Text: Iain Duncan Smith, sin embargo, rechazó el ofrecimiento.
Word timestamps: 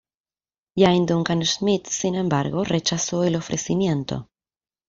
Iain 0.81 1.05
Duncan 1.05 1.43
Smith, 1.45 1.85
sin 1.87 2.15
embargo, 2.15 2.63
rechazó 2.63 3.23
el 3.23 3.35
ofrecimiento. 3.35 4.29